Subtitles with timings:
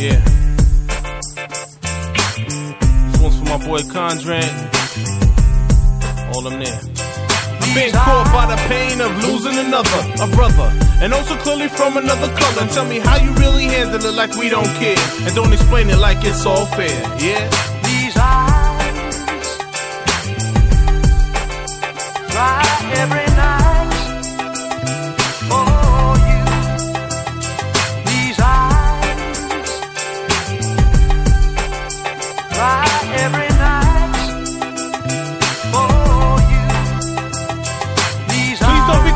[0.00, 0.16] Yeah.
[3.12, 4.48] This one's for my boy Condrant.
[6.32, 6.80] All them there.
[7.60, 11.98] I've been caught by the pain of losing another, a brother, and also clearly from
[11.98, 12.66] another color.
[12.68, 15.98] Tell me how you really handle it like we don't care, and don't explain it
[15.98, 16.96] like it's all fair.
[17.20, 17.50] Yeah.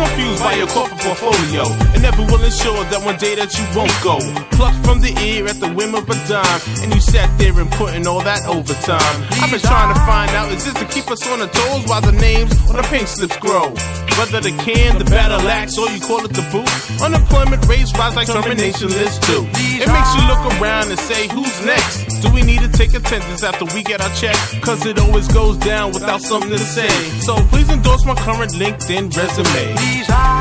[0.00, 3.92] Confused by your corporate portfolio and never will ensure that one day that you won't
[4.00, 4.16] go.
[4.56, 7.70] Plucked from the ear at the whim of a dime, and you sat there and
[7.72, 9.16] put in all that overtime.
[9.42, 12.00] I've been trying to find out is this to keep us on the toes while
[12.00, 13.68] the names on the pink slips grow?
[14.16, 16.66] Whether the can, the battle axe, or call it the boot,
[17.00, 19.46] unemployment rates rise like termination lists do.
[19.54, 22.20] It makes you look around and say, who's next?
[22.20, 24.34] Do we need to take attendance after we get our check?
[24.60, 26.88] Cause it always goes down without something to say.
[27.20, 30.39] So please endorse my current LinkedIn resume.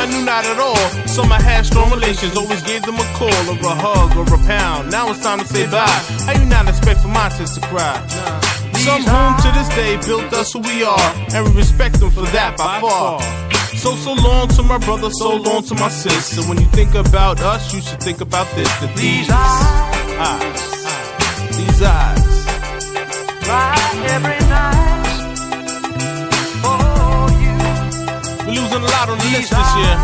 [0.00, 0.84] I knew not at all.
[1.06, 4.38] Some I had strong relations, always gave them a call or a hug or a
[4.48, 4.90] pound.
[4.90, 5.84] Now it's time to say bye.
[6.24, 8.00] How you not expect for my tears to cry?
[8.80, 12.24] Some whom to this day built us who we are, and we respect them for
[12.32, 13.20] that by far.
[13.76, 16.48] So, so long to my brother, so long to my sister.
[16.48, 18.68] When you think about us, you should think about this.
[18.80, 20.79] That these eyes,
[29.00, 29.96] lot on the list this year.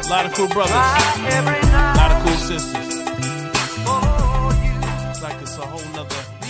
[0.00, 0.78] A lot of cool brothers, a
[1.96, 2.88] lot of cool sisters.
[5.10, 6.49] It's like it's a whole nother